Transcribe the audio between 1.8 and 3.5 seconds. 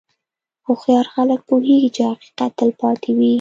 چې حقیقت تل پاتې وي.